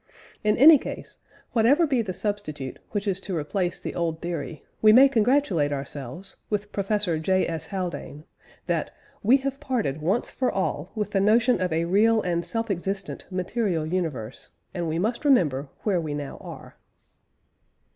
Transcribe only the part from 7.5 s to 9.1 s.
Haldane, that